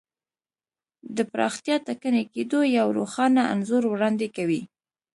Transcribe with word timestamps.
د 1.15 1.17
پراختیا 1.31 1.75
ټکني 1.87 2.23
کېدو 2.33 2.59
یو 2.77 2.87
روښانه 2.97 3.41
انځور 3.53 3.83
وړاندې 3.89 4.27
کوي. 4.35 4.61